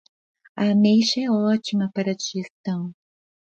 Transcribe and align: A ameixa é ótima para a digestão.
A 0.55 0.63
ameixa 0.71 1.19
é 1.21 1.29
ótima 1.29 1.91
para 1.93 2.09
a 2.11 2.15
digestão. 2.15 2.95